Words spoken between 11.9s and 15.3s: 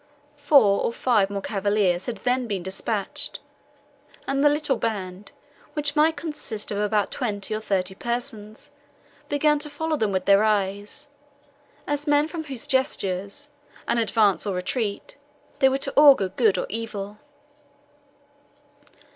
men from whose gestures, and advance or retreat,